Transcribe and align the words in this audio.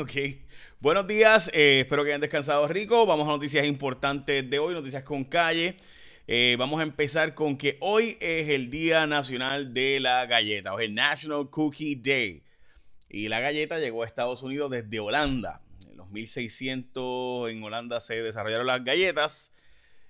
Ok, 0.00 0.12
buenos 0.80 1.06
días, 1.06 1.50
eh, 1.52 1.80
espero 1.80 2.02
que 2.02 2.08
hayan 2.08 2.22
descansado 2.22 2.66
rico. 2.66 3.04
Vamos 3.04 3.28
a 3.28 3.32
noticias 3.32 3.66
importantes 3.66 4.48
de 4.48 4.58
hoy, 4.58 4.72
noticias 4.72 5.04
con 5.04 5.24
calle. 5.24 5.76
Eh, 6.26 6.56
vamos 6.58 6.80
a 6.80 6.84
empezar 6.84 7.34
con 7.34 7.58
que 7.58 7.76
hoy 7.80 8.16
es 8.18 8.48
el 8.48 8.70
Día 8.70 9.06
Nacional 9.06 9.74
de 9.74 10.00
la 10.00 10.24
Galleta, 10.24 10.72
o 10.72 10.80
el 10.80 10.94
National 10.94 11.50
Cookie 11.50 11.96
Day. 11.96 12.44
Y 13.10 13.28
la 13.28 13.40
galleta 13.40 13.78
llegó 13.78 14.02
a 14.02 14.06
Estados 14.06 14.42
Unidos 14.42 14.70
desde 14.70 15.00
Holanda. 15.00 15.60
En 15.86 15.98
los 15.98 16.08
1600 16.08 17.50
en 17.50 17.62
Holanda 17.62 18.00
se 18.00 18.22
desarrollaron 18.22 18.66
las 18.66 18.82
galletas, 18.82 19.52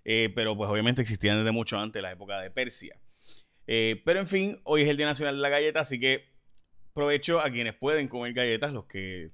eh, 0.05 0.31
pero 0.37 0.57
pues 0.57 0.71
obviamente 0.71 1.03
existían 1.03 1.39
desde 1.39 1.51
mucho 1.51 1.81
antes, 1.81 2.01
la 2.01 2.13
época 2.13 2.41
de 2.41 2.53
Persia. 2.53 2.97
pero 3.67 4.21
en 4.21 4.29
fin, 4.29 4.61
hoy 4.63 4.83
es 4.83 4.89
el 4.89 4.97
Día 4.97 5.07
Nacional 5.07 5.35
de 5.35 5.43
la 5.43 5.49
Galleta, 5.49 5.81
así 5.81 5.99
que 5.99 6.27
provecho 6.95 7.41
a 7.41 7.51
quienes 7.51 7.75
pueden 7.75 8.07
comer 8.07 8.35
galletas, 8.35 8.73
los 8.73 8.85
que 8.85 9.33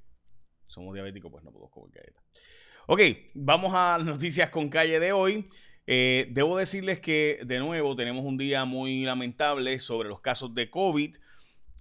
somos 0.67 0.95
diabéticos, 0.95 1.31
pues 1.31 1.45
no 1.45 1.51
podemos 1.51 1.71
comer 1.71 1.93
galletas. 1.95 2.23
Ok, 2.87 3.01
vamos 3.35 3.73
a 3.75 3.99
noticias 4.03 4.51
con 4.51 4.69
calle 4.69 5.01
de 5.01 5.13
hoy. 5.13 5.49
Eh, 5.87 6.29
debo 6.31 6.57
decirles 6.57 7.01
que 7.01 7.41
de 7.45 7.59
nuevo 7.59 7.95
tenemos 7.95 8.25
un 8.25 8.37
día 8.37 8.65
muy 8.65 9.05
lamentable 9.05 9.79
sobre 9.79 10.09
los 10.09 10.21
casos 10.21 10.55
de 10.55 10.71
COVID. 10.71 11.17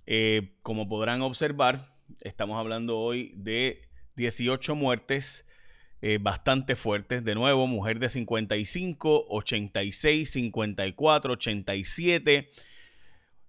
Eh, 0.08 0.56
como 0.62 0.88
podrán 0.88 1.22
observar, 1.22 1.88
estamos 2.22 2.60
hablando 2.60 3.00
hoy 3.00 3.34
de 3.36 3.82
18 4.16 4.76
muertes 4.76 5.46
eh, 6.02 6.20
bastante 6.22 6.76
fuertes. 6.76 7.24
De 7.24 7.34
nuevo, 7.34 7.66
mujer 7.66 8.00
de 8.00 8.10
55, 8.10 9.26
86, 9.30 10.30
54, 10.30 11.34
87. 11.34 12.50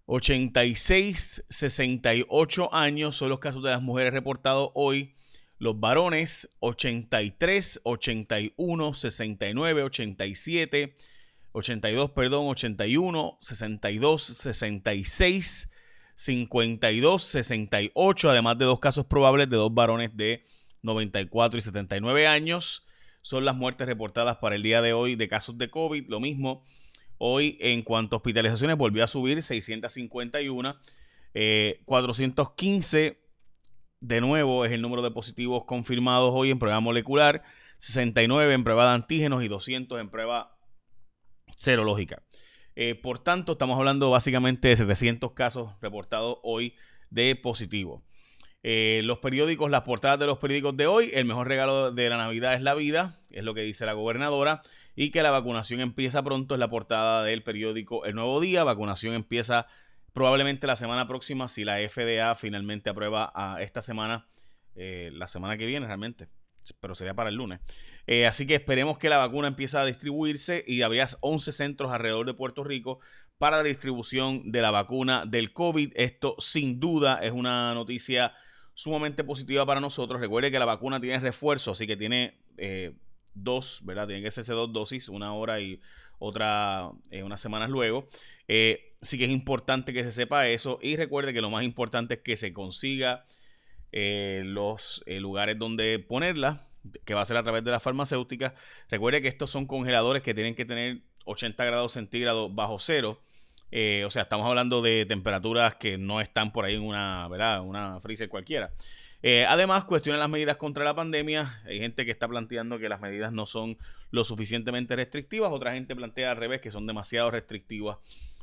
86, 0.07 1.45
68 1.49 2.75
años 2.75 3.17
son 3.17 3.29
los 3.29 3.41
casos 3.41 3.63
de 3.63 3.71
las 3.71 3.83
mujeres 3.83 4.13
reportados 4.13 4.71
hoy. 4.75 5.15
Los 5.59 5.81
varones 5.81 6.51
83, 6.61 7.81
81, 7.83 8.95
69, 8.95 9.83
87, 9.83 10.95
82, 11.53 12.11
perdón, 12.11 12.49
81, 12.49 13.39
62, 13.41 14.23
66, 14.23 15.71
52, 16.15 17.23
68, 17.23 18.31
además 18.31 18.59
de 18.59 18.67
dos 18.67 18.81
casos 18.81 19.07
probables 19.07 19.49
de 19.49 19.57
dos 19.57 19.73
varones 19.73 20.15
de 20.15 20.45
94 20.83 21.59
y 21.59 21.63
79 21.63 22.27
años. 22.27 22.85
Son 23.23 23.47
las 23.47 23.57
muertes 23.57 23.87
reportadas 23.87 24.37
para 24.37 24.57
el 24.57 24.63
día 24.63 24.83
de 24.83 24.93
hoy 24.93 25.17
de 25.17 25.29
casos 25.29 25.57
de 25.57 25.71
COVID. 25.71 26.09
Lo 26.09 26.21
mismo, 26.21 26.65
hoy 27.17 27.57
en 27.61 27.83
cuanto 27.83 28.17
a 28.17 28.19
hospitalizaciones 28.19 28.77
volvió 28.77 29.03
a 29.05 29.09
subir 29.09 29.43
651, 29.43 30.77
415 31.87 33.26
de 34.01 34.21
nuevo 34.21 34.65
es 34.65 34.73
el 34.73 34.83
número 34.83 35.03
de 35.03 35.11
positivos 35.11 35.65
confirmados 35.65 36.31
hoy 36.35 36.51
en 36.51 36.59
prueba 36.59 36.81
molecular, 36.81 37.43
69 37.79 38.55
en 38.55 38.65
prueba 38.65 38.89
de 38.89 38.95
antígenos 38.95 39.43
y 39.43 39.49
200 39.49 40.01
en 40.01 40.11
prueba 40.11 40.57
serológica. 41.57 42.23
Eh, 42.75 42.95
por 42.95 43.19
tanto, 43.19 43.53
estamos 43.53 43.79
hablando 43.79 44.11
básicamente 44.11 44.69
de 44.69 44.77
700 44.77 45.33
casos 45.33 45.71
reportados 45.81 46.39
hoy 46.43 46.75
de 47.11 47.35
positivo. 47.37 48.05
Eh, 48.63 49.01
los 49.05 49.19
periódicos, 49.19 49.71
las 49.71 49.83
portadas 49.83 50.19
de 50.19 50.27
los 50.27 50.39
periódicos 50.39 50.77
de 50.77 50.87
hoy, 50.87 51.11
el 51.15 51.25
mejor 51.25 51.47
regalo 51.49 51.93
de 51.93 52.11
la 52.11 52.17
Navidad 52.17 52.55
es 52.55 52.63
la 52.63 52.75
vida, 52.75 53.15
es 53.31 53.45
lo 53.45 53.55
que 53.55 53.63
dice 53.63 53.87
la 53.87 53.93
gobernadora, 53.93 54.63
y 54.95 55.11
que 55.11 55.23
la 55.23 55.31
vacunación 55.31 55.81
empieza 55.81 56.23
pronto, 56.25 56.55
es 56.55 56.61
la 56.61 56.69
portada 56.69 57.23
del 57.23 57.43
periódico 57.43 58.05
El 58.05 58.17
Nuevo 58.17 58.41
Día, 58.41 58.65
vacunación 58.65 59.15
empieza 59.15 59.69
probablemente 60.17 60.67
la 60.67 60.77
semana 60.77 61.07
próxima, 61.07 61.47
si 61.47 61.63
la 61.63 61.77
FDA 61.77 62.35
finalmente 62.37 62.89
aprueba 62.89 63.31
a 63.35 63.61
esta 63.61 63.83
semana, 63.83 64.27
eh, 64.75 65.11
la 65.13 65.29
semana 65.29 65.59
que 65.59 65.67
viene 65.67 65.85
realmente, 65.85 66.27
pero 66.81 66.95
sería 66.95 67.13
para 67.13 67.29
el 67.29 67.35
lunes. 67.35 67.61
Eh, 68.07 68.27
así 68.27 68.47
que 68.47 68.55
esperemos 68.55 68.97
que 68.97 69.11
la 69.11 69.19
vacuna 69.19 69.49
empiece 69.49 69.77
a 69.77 69.85
distribuirse 69.85 70.65
y 70.67 70.81
habría 70.81 71.07
11 71.21 71.53
centros 71.53 71.93
alrededor 71.93 72.25
de 72.25 72.33
Puerto 72.33 72.65
Rico 72.65 72.99
para 73.37 73.59
la 73.59 73.63
distribución 73.63 74.51
de 74.51 74.63
la 74.63 74.71
vacuna 74.71 75.27
del 75.27 75.53
COVID. 75.53 75.93
Esto 75.95 76.35
sin 76.39 76.81
duda 76.81 77.19
es 77.23 77.33
una 77.33 77.75
noticia 77.75 78.33
sumamente 78.73 79.23
positiva 79.23 79.67
para 79.67 79.81
nosotros. 79.81 80.19
Recuerde 80.19 80.51
que 80.51 80.59
la 80.59 80.65
vacuna 80.65 80.99
tiene 80.99 81.21
refuerzo, 81.21 81.73
así 81.73 81.87
que 81.87 81.99
tiene 81.99 82.41
eh, 82.57 82.95
dos, 83.35 83.81
¿verdad? 83.85 84.07
Tiene 84.07 84.23
que 84.23 84.43
dos 84.43 84.73
dosis, 84.73 85.11
una 85.11 85.35
hora 85.35 85.61
y 85.61 85.79
otra 86.19 86.91
unas 87.23 87.39
semanas 87.39 87.69
luego. 87.69 88.09
Sí 89.03 89.19
que 89.19 89.25
es 89.25 89.31
importante 89.31 89.93
que 89.93 90.03
se 90.03 90.13
sepa 90.13 90.49
eso 90.49 90.79
y 90.83 90.97
recuerde 90.97 91.33
que 91.33 91.41
lo 91.41 91.51
más 91.51 91.65
importante 91.65 92.15
es 92.15 92.21
que 92.21 92.37
se 92.37 92.53
consiga 92.53 93.25
eh, 93.93 94.43
los 94.45 95.03
eh, 95.07 95.21
lugares 95.21 95.59
donde 95.59 95.99
ponerla, 95.99 96.61
que 97.05 97.15
va 97.15 97.23
a 97.23 97.25
ser 97.25 97.37
a 97.37 97.43
través 97.43 97.65
de 97.65 97.71
las 97.71 97.83
farmacéuticas. 97.83 98.53
Recuerde 98.91 99.23
que 99.23 99.29
estos 99.29 99.51
son 99.51 99.67
congeladores 99.67 100.23
que 100.23 100.35
tienen 100.35 100.55
que 100.55 100.65
tener 100.65 101.01
80 101.25 101.65
grados 101.65 101.93
centígrados 101.93 102.55
bajo 102.55 102.79
cero. 102.79 103.21
o 103.73 104.11
sea, 104.11 104.23
estamos 104.23 104.47
hablando 104.47 104.83
de 104.83 105.07
temperaturas 105.07 105.75
que 105.77 105.99
no 105.99 106.21
están 106.21 106.53
por 106.53 106.65
ahí 106.65 106.75
en 106.75 106.83
una, 106.83 107.27
¿verdad? 107.29 107.63
Una 107.63 108.01
freezer 108.01 108.29
cualquiera. 108.29 108.71
además, 109.49 109.85
cuestionan 109.85 110.21
las 110.21 110.29
medidas 110.29 110.57
contra 110.57 110.85
la 110.85 110.95
pandemia. 110.95 111.61
Hay 111.65 111.79
gente 111.79 112.05
que 112.05 112.13
está 112.13 112.29
planteando 112.29 112.79
que 112.79 112.89
las 112.89 113.01
medidas 113.01 113.33
no 113.33 113.47
son 113.47 113.77
lo 114.11 114.25
suficientemente 114.25 114.95
restrictivas. 114.95 115.51
Otra 115.53 115.73
gente 115.73 115.97
plantea 115.97 116.31
al 116.31 116.37
revés, 116.37 116.61
que 116.61 116.71
son 116.71 116.87
demasiado 116.87 117.31
restrictivas 117.31 117.99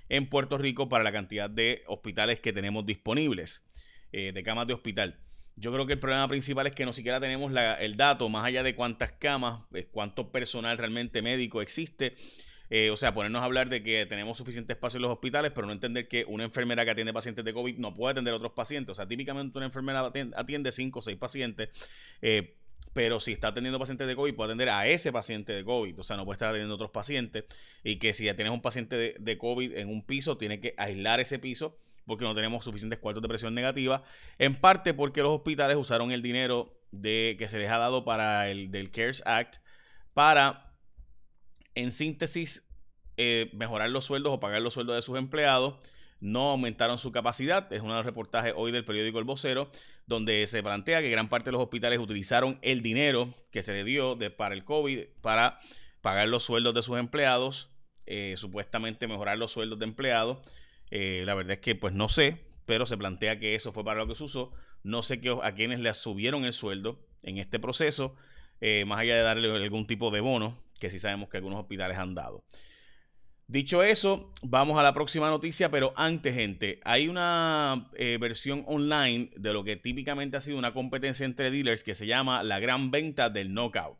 en 0.09 0.27
Puerto 0.27 0.57
Rico 0.57 0.89
para 0.89 1.03
la 1.03 1.11
cantidad 1.11 1.49
de 1.49 1.83
hospitales 1.87 2.39
que 2.39 2.53
tenemos 2.53 2.85
disponibles, 2.85 3.65
eh, 4.11 4.31
de 4.33 4.43
camas 4.43 4.67
de 4.67 4.73
hospital. 4.73 5.19
Yo 5.55 5.71
creo 5.71 5.85
que 5.85 5.93
el 5.93 5.99
problema 5.99 6.27
principal 6.27 6.67
es 6.67 6.73
que 6.73 6.85
no 6.85 6.93
siquiera 6.93 7.19
tenemos 7.19 7.51
el 7.79 7.97
dato, 7.97 8.27
más 8.29 8.45
allá 8.45 8.63
de 8.63 8.75
cuántas 8.75 9.11
camas, 9.11 9.61
eh, 9.73 9.87
cuánto 9.91 10.31
personal 10.31 10.77
realmente 10.77 11.21
médico 11.21 11.61
existe. 11.61 12.15
Eh, 12.69 12.89
o 12.89 12.97
sea, 12.97 13.13
ponernos 13.13 13.43
a 13.43 13.45
hablar 13.45 13.69
de 13.69 13.83
que 13.83 14.07
tenemos 14.07 14.37
suficiente 14.37 14.73
espacio 14.73 14.97
en 14.97 15.03
los 15.03 15.11
hospitales, 15.11 15.51
pero 15.53 15.67
no 15.67 15.73
entender 15.73 16.07
que 16.07 16.25
una 16.27 16.43
enfermera 16.43 16.83
que 16.83 16.91
atiende 16.91 17.13
pacientes 17.13 17.45
de 17.45 17.53
COVID 17.53 17.77
no 17.77 17.93
puede 17.93 18.13
atender 18.13 18.33
a 18.33 18.37
otros 18.37 18.53
pacientes. 18.53 18.93
O 18.93 18.95
sea, 18.95 19.07
típicamente 19.07 19.55
una 19.59 19.67
enfermera 19.67 20.11
atiende 20.35 20.71
5 20.71 20.97
o 20.97 21.01
6 21.03 21.17
pacientes 21.17 21.69
pero 22.93 23.19
si 23.19 23.31
está 23.31 23.49
atendiendo 23.49 23.79
pacientes 23.79 24.07
de 24.07 24.15
COVID, 24.15 24.35
puede 24.35 24.51
atender 24.51 24.69
a 24.69 24.87
ese 24.87 25.11
paciente 25.11 25.53
de 25.53 25.63
COVID, 25.65 25.99
o 25.99 26.03
sea, 26.03 26.15
no 26.15 26.25
puede 26.25 26.35
estar 26.35 26.49
atendiendo 26.49 26.73
a 26.73 26.75
otros 26.75 26.91
pacientes, 26.91 27.45
y 27.83 27.97
que 27.97 28.13
si 28.13 28.25
ya 28.25 28.35
tienes 28.35 28.53
un 28.53 28.61
paciente 28.61 29.17
de, 29.19 29.37
COVID 29.37 29.75
en 29.75 29.89
un 29.89 30.05
piso, 30.05 30.37
tiene 30.37 30.59
que 30.59 30.75
aislar 30.77 31.19
ese 31.19 31.39
piso 31.39 31.77
porque 32.05 32.25
no 32.25 32.35
tenemos 32.35 32.65
suficientes 32.65 32.99
cuartos 32.99 33.21
de 33.21 33.29
presión 33.29 33.55
negativa, 33.55 34.03
en 34.37 34.55
parte 34.55 34.93
porque 34.93 35.21
los 35.21 35.31
hospitales 35.31 35.77
usaron 35.77 36.11
el 36.11 36.21
dinero 36.21 36.77
de, 36.91 37.35
que 37.39 37.47
se 37.47 37.57
les 37.59 37.69
ha 37.69 37.77
dado 37.77 38.03
para 38.03 38.49
el 38.49 38.71
del 38.71 38.91
CARES 38.91 39.23
Act 39.25 39.57
para, 40.13 40.73
en 41.75 41.91
síntesis, 41.91 42.67
eh, 43.17 43.49
mejorar 43.53 43.89
los 43.89 44.05
sueldos 44.05 44.33
o 44.33 44.39
pagar 44.39 44.61
los 44.61 44.73
sueldos 44.73 44.95
de 44.95 45.01
sus 45.01 45.17
empleados. 45.17 45.75
No 46.19 46.49
aumentaron 46.49 46.97
su 46.97 47.11
capacidad. 47.11 47.71
Es 47.71 47.81
uno 47.81 47.93
de 47.93 47.99
los 47.99 48.05
reportajes 48.05 48.53
hoy 48.55 48.71
del 48.71 48.85
periódico 48.85 49.19
El 49.19 49.25
Vocero, 49.25 49.69
donde 50.05 50.45
se 50.47 50.61
plantea 50.61 51.01
que 51.01 51.09
gran 51.09 51.29
parte 51.29 51.45
de 51.45 51.53
los 51.53 51.61
hospitales 51.61 51.99
utilizaron 51.99 52.59
el 52.61 52.81
dinero 52.81 53.33
que 53.51 53.63
se 53.63 53.73
le 53.73 53.83
dio 53.83 54.17
para 54.37 54.53
el 54.53 54.63
COVID 54.63 54.99
para 55.21 55.59
pagar 56.01 56.27
los 56.27 56.43
sueldos 56.43 56.73
de 56.73 56.83
sus 56.83 56.99
empleados, 56.99 57.69
eh, 58.05 58.35
supuestamente 58.37 59.07
mejorar 59.07 59.37
los 59.37 59.51
sueldos 59.51 59.79
de 59.79 59.85
empleados. 59.85 60.39
Eh, 60.91 61.23
la 61.25 61.33
verdad 61.33 61.53
es 61.53 61.59
que 61.59 61.75
pues 61.75 61.93
no 61.93 62.09
sé, 62.09 62.41
pero 62.65 62.85
se 62.85 62.97
plantea 62.97 63.39
que 63.39 63.55
eso 63.55 63.71
fue 63.71 63.85
para 63.85 63.99
lo 63.99 64.07
que 64.07 64.15
se 64.15 64.25
usó. 64.25 64.51
No 64.83 65.01
sé 65.01 65.21
qué, 65.21 65.35
a 65.41 65.55
quienes 65.55 65.79
le 65.79 65.93
subieron 65.93 66.43
el 66.43 66.53
sueldo 66.53 66.99
en 67.23 67.37
este 67.37 67.59
proceso, 67.59 68.15
eh, 68.59 68.83
más 68.85 68.99
allá 68.99 69.15
de 69.15 69.21
darle 69.21 69.55
algún 69.55 69.87
tipo 69.87 70.11
de 70.11 70.19
bono, 70.19 70.61
que 70.79 70.89
sí 70.89 70.99
sabemos 70.99 71.29
que 71.29 71.37
algunos 71.37 71.61
hospitales 71.61 71.97
han 71.97 72.13
dado. 72.13 72.43
Dicho 73.53 73.83
eso, 73.83 74.31
vamos 74.41 74.79
a 74.79 74.81
la 74.81 74.95
próxima 74.95 75.29
noticia, 75.29 75.69
pero 75.69 75.93
antes, 75.95 76.33
gente, 76.33 76.79
hay 76.83 77.07
una 77.07 77.87
eh, 77.93 78.17
versión 78.19 78.63
online 78.65 79.29
de 79.35 79.53
lo 79.53 79.63
que 79.63 79.75
típicamente 79.75 80.37
ha 80.37 80.41
sido 80.41 80.57
una 80.57 80.73
competencia 80.73 81.23
entre 81.23 81.51
dealers 81.51 81.83
que 81.83 81.93
se 81.93 82.07
llama 82.07 82.41
la 82.41 82.59
gran 82.59 82.89
venta 82.89 83.29
del 83.29 83.53
knockout. 83.53 83.99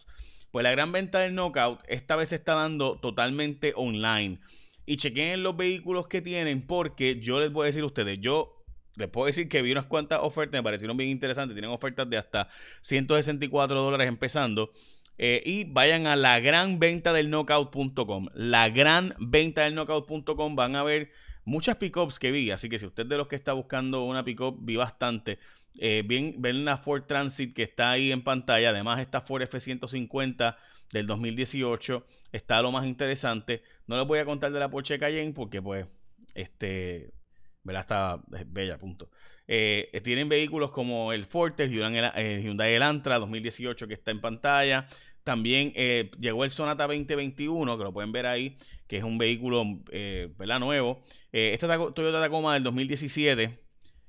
Pues 0.50 0.64
la 0.64 0.72
gran 0.72 0.92
venta 0.92 1.20
del 1.20 1.36
knockout 1.36 1.82
esta 1.88 2.16
vez 2.16 2.30
se 2.30 2.36
está 2.36 2.56
dando 2.56 2.98
totalmente 2.98 3.74
online. 3.76 4.40
Y 4.88 4.98
chequen 4.98 5.44
los 5.44 5.56
vehículos 5.56 6.08
que 6.08 6.24
tienen 6.24 6.66
porque 6.66 7.20
yo 7.20 7.40
les 7.40 7.52
voy 7.52 7.66
a 7.66 7.68
decir 7.68 7.84
a 7.84 7.86
ustedes, 7.86 8.18
yo 8.20 8.66
les 8.96 9.08
puedo 9.08 9.28
decir 9.28 9.50
que 9.50 9.62
vi 9.62 9.72
unas 9.72 9.86
cuantas 9.86 10.22
ofertas, 10.24 10.58
me 10.58 10.64
parecieron 10.64 10.98
bien 10.98 11.12
interesantes, 11.12 11.54
tienen 11.54 11.70
ofertas 11.70 12.10
de 12.10 12.18
hasta 12.18 12.50
164 12.82 13.80
dólares 13.80 14.08
empezando. 14.08 14.72
Eh, 15.18 15.42
y 15.46 15.66
vayan 15.66 16.08
a 16.08 16.16
la 16.16 16.40
gran 16.40 16.80
venta 16.80 17.14
del 17.14 17.30
knockout.com. 17.30 18.28
La 18.34 18.70
gran 18.70 19.14
venta 19.20 19.64
del 19.64 19.76
knockout.com 19.76 20.56
van 20.56 20.76
a 20.76 20.84
ver 20.84 21.12
muchas 21.46 21.78
pickups 21.78 22.20
que 22.20 22.32
vi. 22.32 22.52
Así 22.52 22.70
que 22.70 22.80
si 22.80 22.86
usted 22.86 23.06
de 23.06 23.18
los 23.18 23.28
que 23.28 23.36
está 23.36 23.54
buscando 23.54 24.04
una 24.04 24.24
pickup, 24.24 24.58
vi 24.62 24.76
bastante. 24.76 25.40
Eh, 25.80 26.04
ven 26.06 26.66
la 26.66 26.78
Ford 26.78 27.04
Transit 27.06 27.56
que 27.56 27.64
está 27.64 27.92
ahí 27.92 28.12
en 28.12 28.24
pantalla. 28.24 28.70
Además, 28.70 29.00
esta 29.00 29.22
Ford 29.22 29.42
F-150 29.44 30.56
del 30.92 31.08
2018 31.08 32.06
está 32.32 32.62
lo 32.62 32.72
más 32.72 32.86
interesante. 32.86 33.64
No 33.88 33.98
les 33.98 34.08
voy 34.08 34.20
a 34.20 34.26
contar 34.26 34.52
de 34.52 34.60
la 34.60 34.70
Porsche 34.70 35.00
Cayenne 35.00 35.34
porque, 35.34 35.62
pues, 35.62 35.88
este, 36.36 37.14
¿verdad? 37.64 37.82
Está 37.82 38.22
bella, 38.48 38.78
punto. 38.78 39.10
Eh, 39.48 40.02
tienen 40.04 40.30
vehículos 40.30 40.72
como 40.72 41.12
el 41.12 41.26
Forte, 41.26 41.64
el 41.64 41.72
Hyundai 41.72 42.74
Elantra 42.74 43.20
2018 43.20 43.88
que 43.88 43.94
está 43.94 44.12
en 44.12 44.22
pantalla. 44.22 44.88
También 45.24 45.72
eh, 45.76 46.12
llegó 46.20 46.44
el 46.44 46.52
Sonata 46.52 46.86
2021, 46.86 47.78
que 47.78 47.84
lo 47.84 47.94
pueden 47.94 48.12
ver 48.12 48.26
ahí, 48.26 48.58
que 48.88 48.98
es 48.98 49.04
un 49.04 49.18
vehículo 49.18 49.64
eh, 49.92 50.34
nuevo. 50.60 51.04
este 51.32 51.68
Toyota 51.68 52.22
Tacoma 52.22 52.54
del 52.56 52.64
2017. 52.64 53.60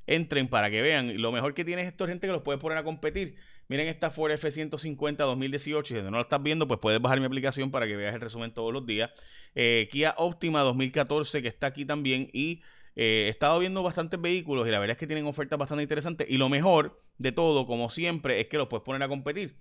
Entren 0.06 0.48
para 0.48 0.70
que 0.70 0.82
vean. 0.82 1.20
Lo 1.20 1.32
mejor 1.32 1.54
que 1.54 1.64
tiene 1.64 1.82
es 1.82 1.88
esto, 1.88 2.06
gente 2.06 2.26
que 2.26 2.32
los 2.32 2.42
puede 2.42 2.58
poner 2.58 2.78
a 2.78 2.84
competir. 2.84 3.36
Miren 3.68 3.88
esta 3.88 4.10
Ford 4.10 4.32
F-150 4.32 5.16
2018. 5.16 5.94
Si 5.94 6.02
no 6.02 6.10
lo 6.10 6.20
estás 6.20 6.42
viendo, 6.42 6.68
pues 6.68 6.78
puedes 6.80 7.00
bajar 7.00 7.20
mi 7.20 7.26
aplicación 7.26 7.70
para 7.70 7.86
que 7.86 7.96
veas 7.96 8.14
el 8.14 8.20
resumen 8.20 8.52
todos 8.52 8.72
los 8.72 8.84
días. 8.84 9.10
Kia 9.54 10.14
Optima 10.18 10.60
2014, 10.60 11.40
que 11.40 11.48
está 11.48 11.68
aquí 11.68 11.86
también. 11.86 12.28
Y 12.34 12.60
eh, 12.96 13.24
he 13.26 13.28
estado 13.28 13.58
viendo 13.58 13.82
bastantes 13.82 14.20
vehículos 14.20 14.66
y 14.68 14.70
la 14.70 14.78
verdad 14.78 14.92
es 14.92 14.98
que 14.98 15.06
tienen 15.06 15.26
ofertas 15.26 15.58
bastante 15.58 15.82
interesantes. 15.82 16.26
Y 16.30 16.36
lo 16.36 16.48
mejor 16.48 17.00
de 17.18 17.32
todo, 17.32 17.66
como 17.66 17.90
siempre, 17.90 18.40
es 18.40 18.46
que 18.46 18.56
los 18.56 18.68
puedes 18.68 18.84
poner 18.84 19.02
a 19.02 19.08
competir. 19.08 19.56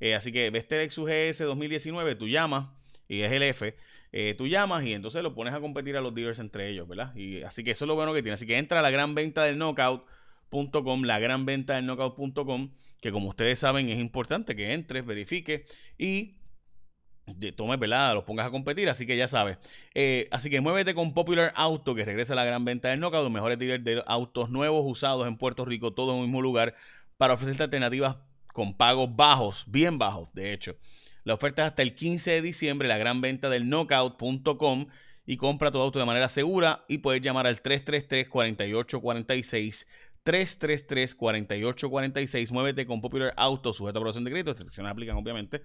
Eh, 0.00 0.14
así 0.14 0.32
que 0.32 0.50
ves 0.50 0.64
este 0.64 0.78
Lexus 0.78 1.08
GS 1.08 1.44
2019, 1.44 2.14
tú 2.14 2.28
llamas 2.28 2.68
y 3.08 3.22
es 3.22 3.32
el 3.32 3.42
F. 3.42 3.74
Eh, 4.12 4.34
tú 4.38 4.46
llamas 4.46 4.84
y 4.84 4.94
entonces 4.94 5.22
lo 5.22 5.34
pones 5.34 5.52
a 5.52 5.60
competir 5.60 5.96
a 5.96 6.00
los 6.00 6.14
dealers 6.14 6.38
entre 6.38 6.68
ellos, 6.68 6.88
¿verdad? 6.88 7.14
Y 7.14 7.42
así 7.42 7.62
que 7.62 7.72
eso 7.72 7.84
es 7.84 7.88
lo 7.88 7.94
bueno 7.94 8.14
que 8.14 8.22
tiene. 8.22 8.34
Así 8.34 8.46
que 8.46 8.56
entra 8.56 8.80
a 8.80 8.82
la 8.82 8.90
gran 8.90 9.14
venta 9.14 9.44
del 9.44 9.58
knockout.com, 9.58 11.02
la 11.02 11.18
gran 11.18 11.44
venta 11.44 11.74
del 11.74 11.84
knockout.com, 11.86 12.70
que 13.02 13.12
como 13.12 13.28
ustedes 13.28 13.58
saben 13.58 13.90
es 13.90 13.98
importante 13.98 14.56
que 14.56 14.72
entres, 14.72 15.04
verifique 15.04 15.66
y 15.98 16.37
tomes, 17.56 17.78
¿verdad? 17.78 18.14
Los 18.14 18.24
pongas 18.24 18.46
a 18.46 18.50
competir, 18.50 18.88
así 18.88 19.06
que 19.06 19.16
ya 19.16 19.28
sabes. 19.28 19.58
Eh, 19.94 20.28
así 20.30 20.50
que 20.50 20.60
muévete 20.60 20.94
con 20.94 21.14
Popular 21.14 21.52
Auto, 21.56 21.94
que 21.94 22.04
regresa 22.04 22.32
a 22.32 22.36
la 22.36 22.44
gran 22.44 22.64
venta 22.64 22.88
del 22.88 23.00
Knockout, 23.00 23.24
los 23.24 23.32
mejores 23.32 23.58
dealers 23.58 23.84
de 23.84 24.02
autos 24.06 24.50
nuevos 24.50 24.82
usados 24.84 25.26
en 25.26 25.36
Puerto 25.36 25.64
Rico, 25.64 25.92
todo 25.92 26.12
en 26.12 26.18
un 26.18 26.24
mismo 26.24 26.42
lugar, 26.42 26.74
para 27.16 27.34
ofrecerte 27.34 27.64
alternativas 27.64 28.16
con 28.52 28.74
pagos 28.74 29.14
bajos, 29.14 29.64
bien 29.68 29.98
bajos, 29.98 30.28
de 30.32 30.52
hecho. 30.52 30.76
La 31.24 31.34
oferta 31.34 31.62
es 31.62 31.68
hasta 31.68 31.82
el 31.82 31.94
15 31.94 32.30
de 32.30 32.42
diciembre, 32.42 32.88
la 32.88 32.98
gran 32.98 33.20
venta 33.20 33.48
del 33.50 33.68
knockout.com 33.68 34.86
y 35.26 35.36
compra 35.36 35.70
tu 35.70 35.78
auto 35.78 35.98
de 35.98 36.06
manera 36.06 36.30
segura 36.30 36.84
y 36.88 36.98
puedes 36.98 37.20
llamar 37.20 37.46
al 37.46 37.60
333 37.60 38.28
4846 38.30 39.86
333-4846. 40.28 42.52
Muévete 42.52 42.84
con 42.84 43.00
Popular 43.00 43.32
Auto, 43.36 43.72
sujeto 43.72 43.96
a 43.96 44.00
aprobación 44.00 44.24
de 44.24 44.30
crédito. 44.30 44.52
Restricciones 44.52 44.92
aplican, 44.92 45.16
obviamente. 45.16 45.62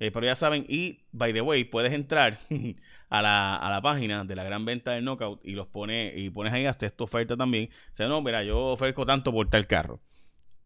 Eh, 0.00 0.10
pero 0.10 0.24
ya 0.24 0.34
saben, 0.34 0.64
y 0.68 1.00
by 1.12 1.34
the 1.34 1.42
way, 1.42 1.64
puedes 1.64 1.92
entrar 1.92 2.38
a 3.10 3.20
la, 3.20 3.80
página 3.82 4.24
de 4.24 4.34
la 4.34 4.44
gran 4.44 4.64
venta 4.64 4.92
del 4.92 5.04
Knockout 5.04 5.44
y 5.44 5.50
los 5.52 5.66
pone, 5.66 6.14
y 6.16 6.30
pones 6.30 6.54
ahí 6.54 6.64
hasta 6.64 6.86
esta 6.86 7.04
oferta 7.04 7.36
también. 7.36 7.68
O 7.90 7.94
sea, 7.94 8.08
no, 8.08 8.22
mira, 8.22 8.42
yo 8.42 8.58
ofrezco 8.58 9.04
tanto 9.04 9.32
por 9.32 9.50
tal 9.50 9.66
carro. 9.66 10.00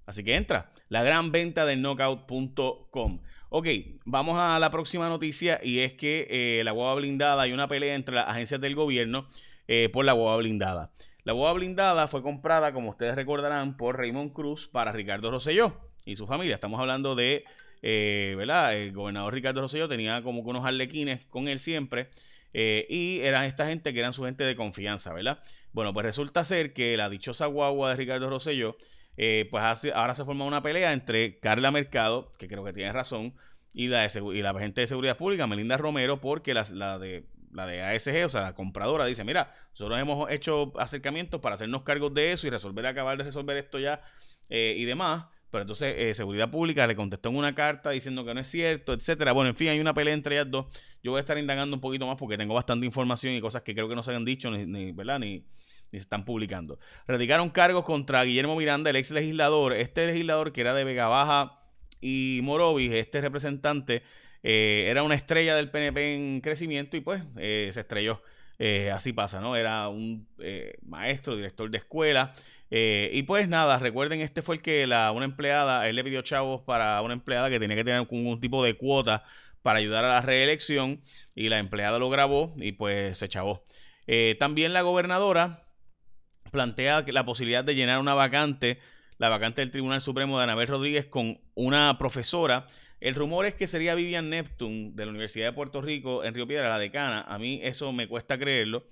Así 0.06 0.23
que 0.23 0.37
entra, 0.37 0.70
la 0.88 1.02
gran 1.02 1.32
venta 1.32 1.67
del 1.67 1.82
knockout.com. 1.82 3.20
Ok, 3.49 3.67
vamos 4.05 4.38
a 4.38 4.61
la 4.61 4.70
próxima 4.70 5.08
noticia 5.08 5.58
y 5.62 5.81
es 5.81 5.94
que 5.94 6.29
eh, 6.31 6.62
la 6.64 6.70
guava 6.70 6.94
blindada, 6.94 7.43
hay 7.43 7.52
una 7.52 7.67
pelea 7.67 7.97
entre 7.97 8.14
las 8.14 8.29
agencias 8.29 8.61
del 8.61 8.76
gobierno 8.76 9.26
eh, 9.67 9.88
por 9.93 10.05
la 10.05 10.12
guava 10.12 10.37
blindada. 10.37 10.93
La 11.25 11.34
boda 11.34 11.52
blindada 11.52 12.08
fue 12.08 12.22
comprada, 12.22 12.72
como 12.72 12.90
ustedes 12.90 13.14
recordarán, 13.14 13.76
por 13.76 13.99
Raymond 13.99 14.32
Cruz 14.32 14.69
para 14.69 14.93
Ricardo 14.93 15.31
Rosselló 15.31 15.76
y 16.06 16.17
su 16.17 16.26
familia. 16.26 16.55
Estamos 16.55 16.81
hablando 16.81 17.14
de, 17.14 17.44
eh, 17.82 18.34
¿verdad? 18.38 18.75
El 18.75 18.93
gobernador 18.93 19.34
Ricardo 19.34 19.61
Rosselló 19.61 19.87
tenía 19.87 20.22
como 20.22 20.43
que 20.43 20.50
unos 20.50 20.64
arlequines 20.64 21.26
con 21.26 21.49
él 21.49 21.61
siempre. 21.61 22.08
Eh, 22.55 22.87
y 22.88 23.20
eran 23.20 23.44
esta 23.44 23.67
gente 23.67 23.93
que 23.93 24.00
eran 24.00 24.12
su 24.14 24.25
gente 24.25 24.44
de 24.44 24.56
confianza, 24.56 25.12
¿verdad? 25.12 25.43
Bueno, 25.72 25.93
pues 25.93 26.06
resulta 26.06 26.44
ser 26.44 26.72
que 26.72 26.96
la 26.96 27.11
dichosa 27.11 27.46
guagua 27.46 27.90
de 27.90 27.96
Ricardo 27.96 28.31
Rosselló, 28.31 28.76
eh, 29.16 29.46
pues 29.50 29.62
ahora 29.94 30.14
se 30.14 30.25
forma 30.25 30.46
una 30.46 30.62
pelea 30.62 30.93
entre 30.94 31.38
Carla 31.38 31.70
Mercado, 31.70 32.32
que 32.38 32.49
creo 32.49 32.64
que 32.64 32.73
tiene 32.73 32.93
razón, 32.93 33.34
y 33.75 33.88
la, 33.88 34.06
y 34.06 34.43
la 34.43 34.50
agente 34.50 34.81
de 34.81 34.87
seguridad 34.87 35.19
pública, 35.19 35.46
Melinda 35.46 35.76
Romero, 35.76 36.20
porque 36.20 36.55
la 36.55 36.99
de 36.99 37.25
la 37.52 37.67
de 37.67 37.82
ASG, 37.82 38.26
o 38.26 38.29
sea, 38.29 38.41
la 38.43 38.55
compradora, 38.55 39.06
dice, 39.06 39.25
mira, 39.25 39.55
nosotros 39.73 39.99
hemos 39.99 40.31
hecho 40.31 40.73
acercamientos 40.79 41.41
para 41.41 41.55
hacernos 41.55 41.82
cargos 41.82 42.14
de 42.14 42.32
eso 42.32 42.47
y 42.47 42.50
resolver, 42.50 42.87
acabar 42.87 43.19
de 43.19 43.25
resolver 43.25 43.56
esto 43.56 43.79
ya 43.79 44.02
eh, 44.49 44.75
y 44.76 44.85
demás. 44.85 45.26
Pero 45.50 45.62
entonces 45.62 45.94
eh, 45.99 46.14
Seguridad 46.14 46.49
Pública 46.49 46.87
le 46.87 46.94
contestó 46.94 47.29
en 47.29 47.37
una 47.37 47.55
carta 47.55 47.91
diciendo 47.91 48.25
que 48.25 48.32
no 48.35 48.41
es 48.41 48.47
cierto, 48.47 48.93
etcétera. 48.93 49.32
Bueno, 49.32 49.50
en 49.50 49.56
fin, 49.56 49.69
hay 49.69 49.81
una 49.81 49.93
pelea 49.93 50.14
entre 50.14 50.37
ellas 50.37 50.49
dos. 50.49 50.67
Yo 51.02 51.11
voy 51.11 51.19
a 51.19 51.20
estar 51.20 51.38
indagando 51.38 51.75
un 51.75 51.81
poquito 51.81 52.06
más 52.06 52.17
porque 52.17 52.38
tengo 52.38 52.55
bastante 52.55 52.87
información 52.87 53.35
y 53.35 53.41
cosas 53.41 53.62
que 53.62 53.75
creo 53.75 53.88
que 53.88 53.97
no 53.97 54.05
se 54.05 54.14
han 54.14 54.25
dicho, 54.25 54.49
ni, 54.50 54.93
¿verdad? 54.93 55.19
Ni, 55.19 55.38
ni 55.91 55.99
se 55.99 55.99
están 55.99 56.25
publicando. 56.25 56.79
Radicaron 57.08 57.50
cargos 57.50 57.85
contra 57.85 58.23
Guillermo 58.23 58.55
Miranda, 58.55 58.91
el 58.91 58.97
ex 58.97 59.11
legislador. 59.11 59.73
Este 59.73 60.06
legislador 60.06 60.52
que 60.52 60.61
era 60.61 60.73
de 60.73 60.85
Vega 60.85 61.08
Baja 61.08 61.58
y 62.00 62.41
Morovis, 62.44 62.93
este 62.93 63.20
representante 63.20 64.05
eh, 64.42 64.87
era 64.88 65.02
una 65.02 65.14
estrella 65.14 65.54
del 65.54 65.70
PNP 65.70 66.14
en 66.14 66.40
crecimiento 66.40 66.96
y 66.96 67.00
pues 67.00 67.22
eh, 67.37 67.70
se 67.72 67.81
estrelló. 67.81 68.22
Eh, 68.58 68.90
así 68.90 69.12
pasa, 69.12 69.40
¿no? 69.40 69.56
Era 69.56 69.88
un 69.88 70.28
maestro, 70.82 71.34
director 71.34 71.70
de 71.70 71.78
escuela. 71.78 72.34
y 72.70 73.22
pues 73.22 73.48
nada, 73.48 73.78
recuerden, 73.78 74.20
este 74.20 74.42
fue 74.42 74.56
el 74.56 74.62
que 74.62 74.87
la, 74.87 75.12
una 75.12 75.25
empleada, 75.25 75.88
él 75.88 75.96
le 75.96 76.04
pidió 76.04 76.22
chavos 76.22 76.62
para 76.62 77.00
una 77.02 77.14
empleada 77.14 77.48
que 77.48 77.58
tenía 77.58 77.76
que 77.76 77.84
tener 77.84 78.06
un 78.10 78.40
tipo 78.40 78.62
de 78.62 78.76
cuota 78.76 79.25
para 79.62 79.78
ayudar 79.78 80.04
a 80.04 80.08
la 80.08 80.20
reelección 80.20 81.00
y 81.34 81.48
la 81.48 81.58
empleada 81.58 81.98
lo 81.98 82.10
grabó 82.10 82.54
y 82.58 82.72
pues 82.72 83.19
se 83.19 83.28
chavó. 83.28 83.64
también 84.38 84.72
la 84.75 84.82
gobernadora 84.82 85.62
plantea 86.50 87.04
la 87.08 87.25
posibilidad 87.25 87.64
de 87.64 87.75
llenar 87.75 87.98
una 87.98 88.14
vacante, 88.14 88.78
la 89.16 89.31
vacante 89.31 89.62
del 89.62 89.70
Tribunal 89.70 90.02
Supremo 90.02 90.37
de 90.37 90.44
Anabel 90.44 90.69
Rodríguez 90.69 91.06
con 91.06 91.40
una 91.54 91.96
profesora 91.98 92.66
el 93.00 93.14
rumor 93.14 93.47
es 93.47 93.55
que 93.55 93.67
sería 93.67 93.94
Vivian 93.94 94.29
Neptune 94.29 94.93
de 94.94 95.05
la 95.05 95.11
Universidad 95.11 95.47
de 95.47 95.52
Puerto 95.52 95.81
Rico 95.81 96.23
en 96.23 96.35
Río 96.35 96.47
Piedra, 96.47 96.69
la 96.69 96.79
decana. 96.79 97.23
A 97.23 97.38
mí 97.38 97.61
eso 97.62 97.93
me 97.93 98.06
cuesta 98.06 98.38
creerlo. 98.38 98.85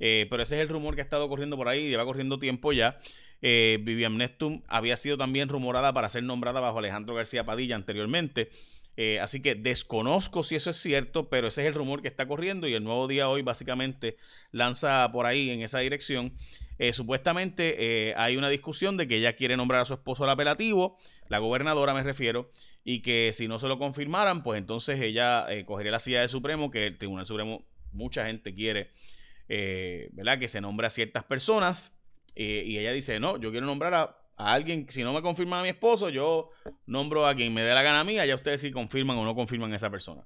Eh, 0.00 0.26
pero 0.30 0.42
ese 0.42 0.56
es 0.56 0.62
el 0.62 0.68
rumor 0.68 0.96
que 0.96 1.00
ha 1.00 1.04
estado 1.04 1.28
corriendo 1.28 1.56
por 1.56 1.68
ahí, 1.68 1.88
lleva 1.88 2.04
corriendo 2.04 2.40
tiempo 2.40 2.72
ya. 2.72 2.98
Eh, 3.40 3.78
Vivian 3.82 4.16
Neptune 4.16 4.62
había 4.66 4.96
sido 4.96 5.16
también 5.16 5.48
rumorada 5.48 5.92
para 5.92 6.08
ser 6.08 6.24
nombrada 6.24 6.60
bajo 6.60 6.78
Alejandro 6.78 7.14
García 7.14 7.44
Padilla 7.44 7.76
anteriormente. 7.76 8.50
Eh, 8.96 9.20
así 9.20 9.40
que 9.40 9.54
desconozco 9.54 10.42
si 10.42 10.54
eso 10.56 10.70
es 10.70 10.76
cierto, 10.76 11.28
pero 11.28 11.48
ese 11.48 11.62
es 11.62 11.68
el 11.68 11.74
rumor 11.74 12.02
que 12.02 12.08
está 12.08 12.26
corriendo 12.26 12.68
y 12.68 12.74
el 12.74 12.84
nuevo 12.84 13.08
día 13.08 13.28
hoy 13.28 13.42
básicamente 13.42 14.16
lanza 14.50 15.10
por 15.12 15.26
ahí 15.26 15.50
en 15.50 15.62
esa 15.62 15.78
dirección. 15.78 16.32
Supuestamente 16.92 18.14
hay 18.16 18.36
una 18.36 18.48
discusión 18.48 18.96
de 18.96 19.06
que 19.06 19.18
ella 19.18 19.34
quiere 19.34 19.56
nombrar 19.56 19.82
a 19.82 19.84
su 19.84 19.94
esposo 19.94 20.24
al 20.24 20.30
apelativo, 20.30 20.98
la 21.28 21.38
gobernadora 21.38 21.94
me 21.94 22.02
refiero, 22.02 22.50
y 22.84 23.00
que 23.00 23.32
si 23.32 23.48
no 23.48 23.58
se 23.58 23.68
lo 23.68 23.78
confirmaran, 23.78 24.42
pues 24.42 24.58
entonces 24.58 25.00
ella 25.00 25.46
eh, 25.52 25.64
cogería 25.64 25.92
la 25.92 26.00
silla 26.00 26.20
del 26.20 26.28
Supremo, 26.28 26.70
que 26.70 26.88
el 26.88 26.98
Tribunal 26.98 27.26
Supremo, 27.26 27.64
mucha 27.92 28.26
gente 28.26 28.54
quiere, 28.54 28.90
eh, 29.48 30.08
¿verdad? 30.12 30.38
Que 30.38 30.48
se 30.48 30.60
nombre 30.60 30.86
a 30.86 30.90
ciertas 30.90 31.24
personas, 31.24 31.92
eh, 32.34 32.64
y 32.66 32.78
ella 32.78 32.92
dice, 32.92 33.20
no, 33.20 33.38
yo 33.38 33.50
quiero 33.50 33.66
nombrar 33.66 33.94
a, 33.94 34.18
alguien, 34.36 34.86
si 34.88 35.04
no 35.04 35.12
me 35.12 35.22
confirman 35.22 35.60
a 35.60 35.62
mi 35.62 35.68
esposo, 35.68 36.08
yo 36.08 36.50
nombro 36.86 37.26
a 37.26 37.34
quien 37.36 37.54
me 37.54 37.62
dé 37.62 37.72
la 37.72 37.82
gana 37.82 38.00
a 38.00 38.04
mí, 38.04 38.18
allá 38.18 38.34
ustedes 38.34 38.60
sí 38.60 38.72
confirman 38.72 39.16
o 39.18 39.24
no 39.24 39.36
confirman 39.36 39.72
a 39.72 39.76
esa 39.76 39.90
persona. 39.90 40.24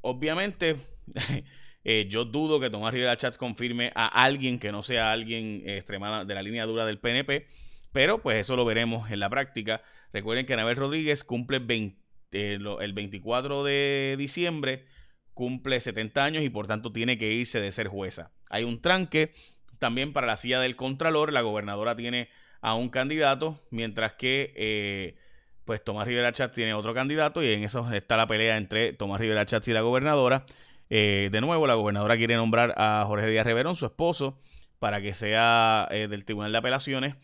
obviamente, 0.00 0.76
yo 2.08 2.24
dudo 2.24 2.60
que 2.60 2.68
Tomás 2.68 2.92
Rivera 2.92 3.16
Chats 3.16 3.38
confirme 3.38 3.92
a 3.94 4.06
alguien 4.06 4.58
que 4.58 4.72
no 4.72 4.82
sea 4.82 5.12
alguien 5.12 5.62
extremada 5.64 6.24
de 6.24 6.34
la 6.34 6.42
línea 6.42 6.66
dura 6.66 6.84
del 6.84 6.98
PNP, 6.98 7.46
pero 7.92 8.20
pues 8.20 8.38
eso 8.38 8.56
lo 8.56 8.64
veremos 8.64 9.10
en 9.10 9.20
la 9.20 9.30
práctica. 9.30 9.82
Recuerden 10.12 10.46
que 10.46 10.54
Anabel 10.54 10.76
Rodríguez 10.76 11.24
cumple 11.24 11.62
eh, 12.32 12.58
el 12.80 12.92
24 12.92 13.64
de 13.64 14.16
diciembre, 14.18 14.86
cumple 15.34 15.80
70 15.80 16.24
años 16.24 16.42
y 16.42 16.50
por 16.50 16.66
tanto 16.66 16.92
tiene 16.92 17.16
que 17.16 17.32
irse 17.32 17.60
de 17.60 17.72
ser 17.72 17.88
jueza. 17.88 18.32
Hay 18.50 18.64
un 18.64 18.82
tranque 18.82 19.32
también 19.78 20.12
para 20.12 20.26
la 20.26 20.36
silla 20.36 20.60
del 20.60 20.76
Contralor. 20.76 21.32
La 21.32 21.40
gobernadora 21.40 21.96
tiene 21.96 22.28
a 22.60 22.74
un 22.74 22.88
candidato, 22.90 23.60
mientras 23.70 24.14
que 24.14 24.52
eh, 24.56 25.16
pues 25.64 25.82
Tomás 25.82 26.06
Rivera 26.06 26.32
Chatz 26.32 26.54
tiene 26.54 26.74
otro 26.74 26.94
candidato 26.94 27.42
y 27.42 27.52
en 27.52 27.62
eso 27.62 27.90
está 27.92 28.16
la 28.16 28.26
pelea 28.26 28.56
entre 28.56 28.92
Tomás 28.92 29.20
Rivera 29.20 29.46
Chatz 29.46 29.68
y 29.68 29.72
la 29.72 29.82
gobernadora. 29.82 30.44
Eh, 30.90 31.28
de 31.32 31.40
nuevo, 31.40 31.66
la 31.66 31.74
gobernadora 31.74 32.16
quiere 32.16 32.36
nombrar 32.36 32.74
a 32.76 33.04
Jorge 33.06 33.26
Díaz 33.26 33.46
Reverón, 33.46 33.76
su 33.76 33.86
esposo, 33.86 34.38
para 34.78 35.00
que 35.00 35.14
sea 35.14 35.88
del 35.90 36.24
Tribunal 36.24 36.52
de 36.52 36.58
Apelaciones, 36.58 37.16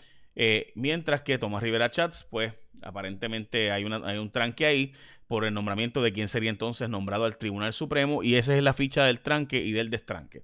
mientras 0.75 1.23
que 1.23 1.39
Tomás 1.39 1.63
Rivera 1.63 1.91
Chats, 1.91 2.25
pues 2.29 2.53
Aparentemente 2.85 3.71
hay, 3.71 3.85
una, 3.85 3.97
hay 4.05 4.19
un 4.19 4.31
tranque 4.31 4.67
ahí 4.67 4.93
por 5.27 5.45
el 5.45 5.55
nombramiento 5.55 6.03
de 6.03 6.13
quien 6.13 6.29
sería 6.29 6.51
entonces 6.51 6.89
nombrado 6.89 7.25
al 7.25 7.39
Tribunal 7.39 7.73
Supremo 7.73 8.23
y 8.23 8.37
esa 8.37 8.57
es 8.57 8.63
la 8.63 8.75
ficha 8.75 9.05
del 9.05 9.21
tranque 9.21 9.65
y 9.65 9.73
del 9.73 9.91
destranque. 9.91 10.43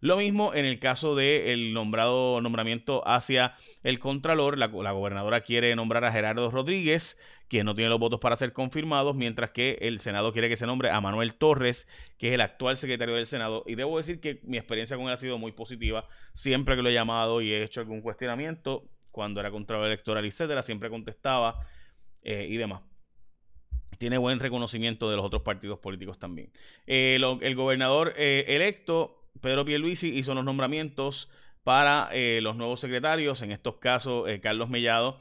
Lo 0.00 0.16
mismo 0.16 0.54
en 0.54 0.64
el 0.64 0.78
caso 0.78 1.14
del 1.14 1.74
nombrado 1.74 2.40
nombramiento 2.40 3.06
hacia 3.06 3.54
el 3.82 3.98
Contralor. 3.98 4.58
La, 4.58 4.66
gobernadora 4.66 5.42
quiere 5.42 5.76
nombrar 5.76 6.04
a 6.04 6.12
Gerardo 6.12 6.50
Rodríguez, 6.50 7.18
quien 7.48 7.66
no 7.66 7.74
tiene 7.74 7.90
los 7.90 8.00
votos 8.00 8.18
para 8.18 8.36
ser 8.36 8.54
confirmados, 8.54 9.14
mientras 9.14 9.50
que 9.50 9.76
el 9.82 10.00
Senado 10.00 10.32
quiere 10.32 10.48
que 10.48 10.56
se 10.56 10.66
nombre 10.66 10.90
a 10.90 11.00
Manuel 11.02 11.34
Torres, 11.34 11.86
que 12.16 12.28
es 12.28 12.34
el 12.34 12.40
actual 12.40 12.78
secretario 12.78 13.14
del 13.14 13.26
Senado. 13.26 13.62
Y 13.66 13.74
debo 13.74 13.98
decir 13.98 14.20
que 14.20 14.40
mi 14.42 14.56
experiencia 14.56 14.96
con 14.96 15.06
él 15.06 15.12
ha 15.12 15.18
sido 15.18 15.36
muy 15.36 15.52
positiva. 15.52 16.08
Siempre 16.32 16.76
que 16.76 16.82
lo 16.82 16.88
he 16.88 16.94
llamado 16.94 17.42
y 17.42 17.52
he 17.52 17.62
hecho 17.62 17.80
algún 17.80 18.00
cuestionamiento, 18.00 18.88
cuando 19.10 19.40
era 19.40 19.50
contralor 19.50 19.86
electoral, 19.86 20.24
etcétera, 20.24 20.62
siempre 20.62 20.88
contestaba 20.88 21.60
eh, 22.22 22.46
y 22.48 22.56
demás. 22.56 22.82
Tiene 23.98 24.16
buen 24.16 24.40
reconocimiento 24.40 25.10
de 25.10 25.16
los 25.16 25.26
otros 25.26 25.42
partidos 25.42 25.78
políticos 25.78 26.18
también. 26.18 26.50
Eh, 26.86 27.18
el 27.42 27.54
gobernador 27.54 28.14
eh, 28.16 28.44
electo, 28.48 29.19
Pedro 29.40 29.64
Pierluisi, 29.64 30.16
hizo 30.18 30.34
los 30.34 30.44
nombramientos 30.44 31.28
para 31.62 32.10
los 32.40 32.56
nuevos 32.56 32.80
secretarios, 32.80 33.42
en 33.42 33.52
estos 33.52 33.76
casos 33.76 34.26
Carlos 34.42 34.70
Mellado, 34.70 35.18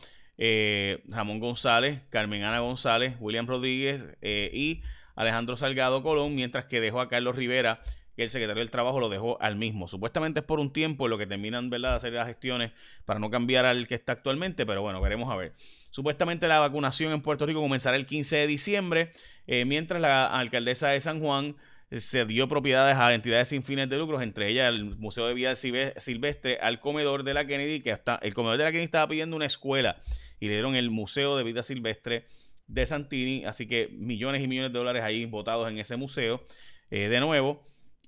Ramón 1.08 1.40
González, 1.40 2.04
Carmen 2.10 2.44
Ana 2.44 2.60
González, 2.60 3.16
William 3.20 3.46
Rodríguez 3.46 4.18
y 4.22 4.82
Alejandro 5.16 5.58
Salgado 5.58 6.02
Colón, 6.02 6.36
mientras 6.36 6.66
que 6.66 6.80
dejó 6.80 7.02
a 7.02 7.10
Carlos 7.10 7.36
Rivera 7.36 7.82
que 8.20 8.24
el 8.24 8.30
secretario 8.30 8.60
del 8.60 8.70
Trabajo 8.70 9.00
lo 9.00 9.08
dejó 9.08 9.42
al 9.42 9.56
mismo. 9.56 9.88
Supuestamente 9.88 10.42
es 10.42 10.46
por 10.46 10.60
un 10.60 10.74
tiempo 10.74 11.08
lo 11.08 11.18
que 11.18 11.26
terminan 11.26 11.70
¿verdad? 11.70 11.92
de 11.92 11.96
hacer 11.96 12.12
las 12.12 12.28
gestiones 12.28 12.74
para 13.06 13.18
no 13.18 13.30
cambiar 13.30 13.66
al 13.66 13.88
que 13.88 13.96
está 13.96 14.12
actualmente, 14.12 14.66
pero 14.66 14.82
bueno, 14.82 15.00
veremos 15.00 15.32
a 15.32 15.38
ver. 15.38 15.54
Supuestamente 15.90 16.50
la 16.50 16.60
vacunación 16.60 17.14
en 17.14 17.22
Puerto 17.22 17.46
Rico 17.46 17.62
comenzará 17.62 17.96
el 17.96 18.06
15 18.06 18.36
de 18.36 18.48
diciembre, 18.48 19.12
eh, 19.48 19.64
mientras 19.64 20.02
la 20.02 20.28
alcaldesa 20.28 20.90
de 20.90 21.00
San 21.00 21.22
Juan 21.22 21.48
eh, 21.50 21.54
se 21.92 22.26
dio 22.26 22.48
propiedades 22.48 22.98
a 22.98 23.14
entidades 23.14 23.48
sin 23.48 23.64
fines 23.64 23.90
de 23.90 23.98
lucro, 23.98 24.22
entre 24.22 24.48
ellas 24.50 24.70
el 24.70 24.96
Museo 24.98 25.28
de 25.28 25.34
Vida 25.34 25.56
Silvestre, 25.56 26.60
al 26.62 26.80
comedor 26.80 27.24
de 27.24 27.34
la 27.34 27.48
Kennedy, 27.48 27.80
que 27.80 27.92
hasta 27.92 28.20
el 28.22 28.34
comedor 28.34 28.58
de 28.58 28.64
la 28.66 28.70
Kennedy 28.70 28.86
estaba 28.86 29.08
pidiendo 29.08 29.36
una 29.36 29.46
escuela 29.46 30.02
y 30.40 30.48
le 30.48 30.54
dieron 30.54 30.76
el 30.76 30.92
Museo 30.92 31.36
de 31.36 31.44
Vida 31.44 31.64
Silvestre 31.64 32.28
de 32.68 32.86
Santini, 32.86 33.46
así 33.46 33.68
que 33.68 33.90
millones 33.92 34.44
y 34.44 34.48
millones 34.48 34.72
de 34.72 34.78
dólares 34.78 35.04
ahí 35.04 35.26
votados 35.26 35.70
en 35.70 35.80
ese 35.80 35.96
museo. 35.96 36.46
Eh, 36.92 37.08
de 37.08 37.20
nuevo, 37.20 37.64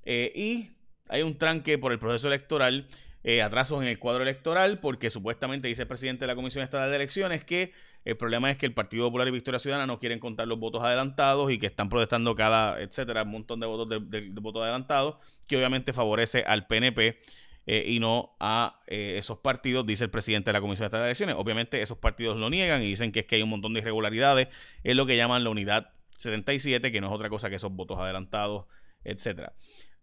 eh, 0.06 0.32
y 0.36 0.72
hay 1.08 1.24
un 1.24 1.38
tranque 1.38 1.78
por 1.78 1.92
el 1.92 2.00
proceso 2.00 2.28
electoral, 2.28 2.88
eh, 3.24 3.42
atrasos 3.42 3.82
en 3.82 3.88
el 3.88 4.00
cuadro 4.00 4.24
electoral, 4.24 4.80
porque 4.80 5.10
supuestamente 5.10 5.68
dice 5.68 5.84
el 5.84 5.88
presidente 5.88 6.22
de 6.22 6.28
la 6.28 6.36
Comisión 6.36 6.64
Estatal 6.64 6.90
de 6.90 6.96
Elecciones 6.96 7.44
que 7.44 7.74
el 8.04 8.18
problema 8.18 8.50
es 8.50 8.58
que 8.58 8.66
el 8.66 8.74
Partido 8.74 9.06
Popular 9.06 9.28
y 9.28 9.32
Victoria 9.32 9.60
Ciudadana 9.60 9.86
no 9.86 10.00
quieren 10.00 10.20
contar 10.20 10.48
los 10.48 10.60
votos 10.60 10.82
adelantados 10.84 11.52
y 11.52 11.60
que 11.60 11.68
están 11.68 11.88
protestando 11.88 12.36
cada, 12.36 12.82
etcétera, 12.82 13.24
un 13.24 13.32
montón 13.32 13.60
de 13.60 13.68
votos 13.68 13.90
de, 14.10 14.30
votos 14.42 14.64
adelantados, 14.64 15.18
que 15.48 15.56
obviamente 15.58 15.94
favorece 15.94 16.44
al 16.48 16.68
PNP. 16.68 17.20
Eh, 17.68 17.86
y 17.88 18.00
no 18.00 18.36
a 18.40 18.82
esos 18.88 19.38
partidos, 19.38 19.86
dice 19.86 20.06
el 20.06 20.10
presidente 20.10 20.50
de 20.50 20.54
la 20.54 20.62
Comisión 20.62 20.86
Estatal 20.86 21.02
de 21.02 21.10
Elecciones. 21.10 21.36
Obviamente 21.38 21.80
esos 21.80 22.00
partidos 22.00 22.40
lo 22.40 22.50
niegan 22.50 22.82
y 22.82 22.88
dicen 22.88 23.12
que 23.12 23.20
es 23.20 23.26
que 23.28 23.36
hay 23.36 23.44
un 23.44 23.50
montón 23.50 23.76
de 23.76 23.82
irregularidades, 23.82 24.48
es 24.84 24.96
lo 24.96 25.06
que 25.06 25.16
llaman 25.16 25.44
la 25.44 25.52
unidad 25.52 25.92
77, 26.18 26.92
que 26.92 27.02
no 27.02 27.08
es 27.08 27.14
otra 27.14 27.30
cosa 27.30 27.50
que 27.50 27.58
esos 27.58 27.72
votos 27.72 28.00
adelantados, 28.00 28.66
etcétera. 29.04 29.54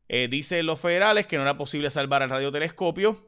Eh, 0.08 0.28
dice 0.28 0.62
los 0.62 0.80
federales 0.80 1.26
que 1.26 1.36
no 1.36 1.42
era 1.42 1.58
posible 1.58 1.90
salvar 1.90 2.22
al 2.22 2.30
radiotelescopio, 2.30 3.18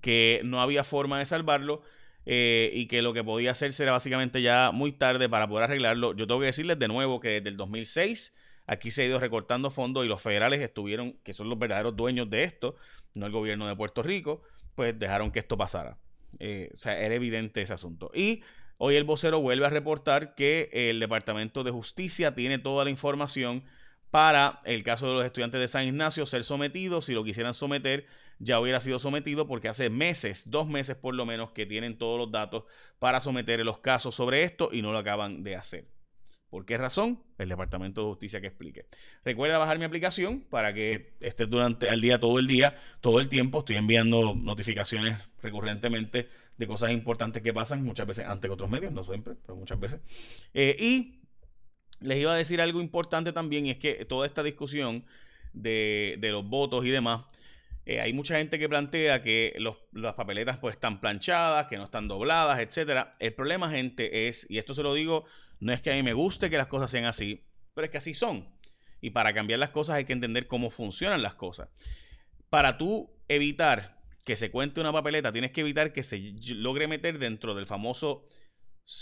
que 0.00 0.40
no 0.44 0.60
había 0.60 0.84
forma 0.84 1.18
de 1.18 1.26
salvarlo 1.26 1.82
eh, 2.26 2.70
y 2.74 2.86
que 2.86 3.02
lo 3.02 3.12
que 3.12 3.24
podía 3.24 3.50
hacerse 3.50 3.82
era 3.82 3.92
básicamente 3.92 4.42
ya 4.42 4.70
muy 4.72 4.92
tarde 4.92 5.28
para 5.28 5.48
poder 5.48 5.64
arreglarlo. 5.64 6.14
Yo 6.14 6.26
tengo 6.26 6.40
que 6.40 6.46
decirles 6.46 6.78
de 6.78 6.88
nuevo 6.88 7.20
que 7.20 7.28
desde 7.28 7.48
el 7.48 7.56
2006 7.56 8.34
aquí 8.66 8.90
se 8.90 9.02
ha 9.02 9.06
ido 9.06 9.18
recortando 9.18 9.70
fondos 9.70 10.04
y 10.04 10.08
los 10.08 10.22
federales 10.22 10.60
estuvieron, 10.60 11.14
que 11.24 11.34
son 11.34 11.48
los 11.48 11.58
verdaderos 11.58 11.96
dueños 11.96 12.30
de 12.30 12.44
esto, 12.44 12.76
no 13.14 13.26
el 13.26 13.32
gobierno 13.32 13.66
de 13.66 13.74
Puerto 13.74 14.02
Rico, 14.02 14.42
pues 14.74 14.98
dejaron 14.98 15.30
que 15.32 15.40
esto 15.40 15.58
pasara. 15.58 15.98
Eh, 16.38 16.70
o 16.74 16.78
sea, 16.78 16.98
era 16.98 17.14
evidente 17.14 17.62
ese 17.62 17.72
asunto. 17.72 18.10
Y 18.14 18.42
hoy 18.78 18.96
el 18.96 19.04
vocero 19.04 19.40
vuelve 19.40 19.66
a 19.66 19.70
reportar 19.70 20.34
que 20.34 20.70
el 20.72 21.00
Departamento 21.00 21.64
de 21.64 21.70
Justicia 21.70 22.34
tiene 22.34 22.58
toda 22.58 22.84
la 22.84 22.90
información 22.90 23.64
para 24.10 24.60
el 24.64 24.82
caso 24.82 25.08
de 25.08 25.14
los 25.14 25.24
estudiantes 25.24 25.60
de 25.60 25.68
San 25.68 25.86
Ignacio 25.86 26.26
ser 26.26 26.44
sometidos, 26.44 27.04
si 27.04 27.12
lo 27.12 27.24
quisieran 27.24 27.54
someter, 27.54 28.06
ya 28.38 28.58
hubiera 28.58 28.80
sido 28.80 28.98
sometido 28.98 29.46
porque 29.46 29.68
hace 29.68 29.90
meses, 29.90 30.50
dos 30.50 30.66
meses 30.66 30.96
por 30.96 31.14
lo 31.14 31.26
menos, 31.26 31.50
que 31.50 31.66
tienen 31.66 31.98
todos 31.98 32.18
los 32.18 32.32
datos 32.32 32.64
para 32.98 33.20
someter 33.20 33.64
los 33.64 33.78
casos 33.78 34.14
sobre 34.14 34.42
esto 34.42 34.70
y 34.72 34.82
no 34.82 34.92
lo 34.92 34.98
acaban 34.98 35.42
de 35.42 35.56
hacer. 35.56 35.86
¿Por 36.48 36.66
qué 36.66 36.76
razón? 36.76 37.22
El 37.38 37.48
Departamento 37.48 38.00
de 38.00 38.08
Justicia 38.08 38.40
que 38.40 38.48
explique. 38.48 38.86
Recuerda 39.24 39.56
bajar 39.56 39.78
mi 39.78 39.84
aplicación 39.84 40.40
para 40.50 40.74
que 40.74 41.14
estés 41.20 41.48
durante 41.48 41.88
el 41.88 42.00
día, 42.00 42.18
todo 42.18 42.40
el 42.40 42.48
día, 42.48 42.74
todo 43.00 43.20
el 43.20 43.28
tiempo. 43.28 43.60
Estoy 43.60 43.76
enviando 43.76 44.34
notificaciones 44.34 45.16
recurrentemente 45.40 46.28
de 46.56 46.66
cosas 46.66 46.90
importantes 46.90 47.42
que 47.42 47.54
pasan, 47.54 47.84
muchas 47.84 48.06
veces 48.06 48.26
antes 48.26 48.48
que 48.48 48.52
otros 48.52 48.68
medios, 48.68 48.92
no 48.92 49.04
siempre, 49.04 49.34
pero 49.46 49.56
muchas 49.56 49.78
veces. 49.78 50.00
Eh, 50.52 50.76
y 50.80 51.19
les 52.00 52.18
iba 52.18 52.32
a 52.32 52.36
decir 52.36 52.60
algo 52.60 52.80
importante 52.80 53.32
también, 53.32 53.66
y 53.66 53.70
es 53.70 53.78
que 53.78 54.04
toda 54.04 54.26
esta 54.26 54.42
discusión 54.42 55.04
de, 55.52 56.18
los 56.22 56.48
votos 56.48 56.84
y 56.84 56.90
demás, 56.90 57.24
eh, 57.86 58.00
hay 58.00 58.12
mucha 58.12 58.36
gente 58.36 58.58
que 58.58 58.68
plantea 58.68 59.22
que 59.22 59.56
las 59.92 60.14
papeletas 60.14 60.58
pues 60.58 60.76
están 60.76 61.00
planchadas, 61.00 61.66
que 61.66 61.76
no 61.76 61.84
están 61.84 62.08
dobladas, 62.08 62.60
etcétera. 62.60 63.16
El 63.18 63.34
problema, 63.34 63.70
gente, 63.70 64.28
es, 64.28 64.46
y 64.48 64.58
esto 64.58 64.74
se 64.74 64.82
lo 64.82 64.94
digo, 64.94 65.24
no 65.60 65.72
es 65.72 65.80
que 65.80 65.90
a 65.90 65.94
mí 65.94 66.02
me 66.02 66.12
guste 66.12 66.50
que 66.50 66.58
las 66.58 66.68
cosas 66.68 66.90
sean 66.90 67.04
así, 67.04 67.44
pero 67.74 67.84
es 67.86 67.90
que 67.90 67.98
así 67.98 68.14
son. 68.14 68.48
Y 69.00 69.10
para 69.10 69.32
cambiar 69.32 69.58
las 69.58 69.70
cosas 69.70 69.96
hay 69.96 70.04
que 70.04 70.12
entender 70.12 70.46
cómo 70.46 70.70
funcionan 70.70 71.22
las 71.22 71.34
cosas. 71.34 71.68
Para 72.48 72.78
tú 72.78 73.10
evitar 73.28 73.98
que 74.24 74.36
se 74.36 74.50
cuente 74.50 74.80
una 74.80 74.92
papeleta, 74.92 75.32
tienes 75.32 75.52
que 75.52 75.62
evitar 75.62 75.92
que 75.92 76.02
se 76.02 76.34
logre 76.54 76.86
meter 76.86 77.18
dentro 77.18 77.54
del 77.54 77.66
famoso 77.66 78.26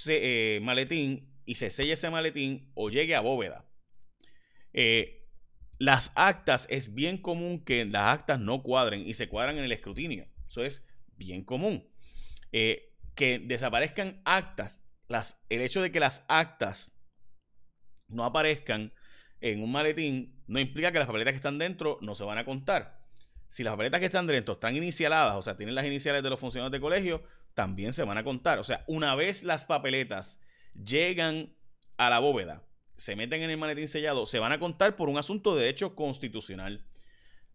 eh, 0.07 0.61
maletín 0.63 1.38
y 1.49 1.55
se 1.55 1.71
selle 1.71 1.95
ese 1.95 2.11
maletín 2.11 2.71
o 2.75 2.91
llegue 2.91 3.17
a 3.17 3.21
bóveda. 3.21 3.65
Eh, 4.75 5.27
las 5.79 6.13
actas 6.15 6.67
es 6.69 6.95
bien 6.95 7.17
común 7.17 7.65
que 7.65 7.87
las 7.87 8.19
actas 8.19 8.39
no 8.39 8.63
cuadren 8.63 9.01
y 9.09 9.15
se 9.15 9.31
cuadran 9.31 9.57
en 9.57 9.65
el 9.65 9.73
escrutinio. 9.73 10.29
Eso 10.47 10.63
es 10.63 10.85
bien 11.17 11.43
común. 11.45 11.89
Eh, 12.53 12.95
que 13.15 13.39
desaparezcan 13.39 14.21
actas, 14.27 14.87
las, 15.09 15.41
el 15.49 15.63
hecho 15.63 15.81
de 15.81 15.91
que 15.91 16.01
las 16.01 16.23
actas 16.29 16.93
no 18.09 18.27
aparezcan 18.27 18.93
en 19.41 19.63
un 19.63 19.73
maletín 19.73 20.43
no 20.49 20.61
implica 20.61 20.93
que 20.93 20.99
las 20.99 21.07
papeletas 21.07 21.33
que 21.33 21.37
están 21.37 21.57
dentro 21.57 21.99
no 22.03 22.15
se 22.15 22.25
van 22.25 22.37
a 22.37 22.45
contar. 22.45 23.01
Si 23.49 23.63
las 23.63 23.73
papeletas 23.73 24.01
que 24.01 24.07
están 24.07 24.27
dentro 24.27 24.55
están 24.55 24.77
inicialadas, 24.77 25.37
o 25.37 25.41
sea, 25.41 25.57
tienen 25.57 25.75
las 25.75 25.87
iniciales 25.87 26.23
de 26.23 26.29
los 26.29 26.39
funcionarios 26.39 26.73
de 26.73 26.81
colegio, 26.81 27.23
también 27.55 27.95
se 27.95 28.03
van 28.03 28.19
a 28.19 28.25
contar. 28.25 28.59
O 28.59 28.65
sea, 28.65 28.85
una 28.87 29.15
vez 29.15 29.45
las 29.45 29.65
papeletas 29.65 30.39
llegan 30.85 31.55
a 31.97 32.11
la 32.11 32.19
bóveda, 32.19 32.65
se 32.97 33.17
meten 33.17 33.43
en 33.43 33.51
el 33.51 33.57
maletín 33.57 33.89
sellado, 33.89 34.27
se 34.27 34.39
van 34.39 34.53
a 34.53 34.59
contar 34.59 34.97
por 34.97 35.09
un 35.09 35.19
asunto 35.19 35.55
de 35.55 35.63
derecho 35.63 35.95
constitucional. 35.95 36.85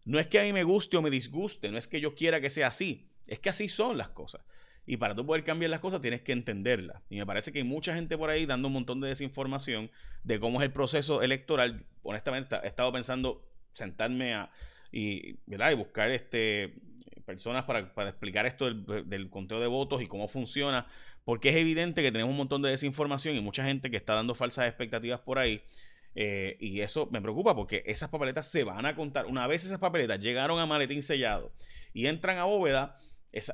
No 0.04 0.18
es 0.18 0.26
que 0.26 0.40
a 0.40 0.42
mí 0.42 0.52
me 0.52 0.64
guste 0.64 0.96
o 0.96 1.02
me 1.02 1.10
disguste, 1.10 1.70
no 1.70 1.78
es 1.78 1.86
que 1.86 2.00
yo 2.00 2.14
quiera 2.14 2.40
que 2.40 2.50
sea 2.50 2.68
así, 2.68 3.08
es 3.26 3.38
que 3.38 3.50
así 3.50 3.68
son 3.68 3.96
las 3.96 4.10
cosas. 4.10 4.42
Y 4.86 4.98
para 4.98 5.14
tú 5.14 5.24
poder 5.24 5.44
cambiar 5.44 5.70
las 5.70 5.80
cosas 5.80 6.02
tienes 6.02 6.20
que 6.20 6.32
entenderlas. 6.32 7.02
Y 7.08 7.16
me 7.16 7.24
parece 7.24 7.52
que 7.52 7.58
hay 7.58 7.64
mucha 7.64 7.94
gente 7.94 8.18
por 8.18 8.28
ahí 8.28 8.44
dando 8.44 8.68
un 8.68 8.74
montón 8.74 9.00
de 9.00 9.08
desinformación 9.08 9.90
de 10.24 10.38
cómo 10.38 10.60
es 10.60 10.66
el 10.66 10.72
proceso 10.72 11.22
electoral. 11.22 11.86
Honestamente, 12.02 12.56
he 12.62 12.66
estado 12.66 12.92
pensando 12.92 13.48
sentarme 13.72 14.34
a, 14.34 14.50
y, 14.92 15.38
buscar 15.76 16.10
este, 16.10 16.74
personas 17.24 17.64
para, 17.64 17.80
explicar 18.08 18.46
esto 18.46 18.72
del, 18.72 19.30
conteo 19.30 19.60
de 19.60 19.66
votos 19.66 20.02
y 20.02 20.06
cómo 20.06 20.28
funciona, 20.28 20.86
porque 21.24 21.50
es 21.50 21.56
evidente 21.56 22.02
que 22.02 22.12
tenemos 22.12 22.30
un 22.30 22.36
montón 22.36 22.62
de 22.62 22.70
desinformación 22.70 23.36
y 23.36 23.40
mucha 23.40 23.64
gente 23.64 23.90
que 23.90 23.96
está 23.96 24.14
dando 24.14 24.34
falsas 24.34 24.66
expectativas 24.66 25.20
por 25.20 25.38
ahí. 25.38 25.62
Eh, 26.16 26.56
y 26.60 26.80
eso 26.80 27.08
me 27.10 27.20
preocupa 27.20 27.56
porque 27.56 27.82
esas 27.86 28.08
papeletas 28.08 28.46
se 28.46 28.62
van 28.64 28.86
a 28.86 28.94
contar. 28.94 29.26
Una 29.26 29.46
vez 29.46 29.64
esas 29.64 29.78
papeletas 29.78 30.20
llegaron 30.20 30.58
a 30.60 30.66
maletín 30.66 31.02
sellado 31.02 31.52
y 31.92 32.06
entran 32.06 32.38
a 32.38 32.44
bóveda, 32.44 32.98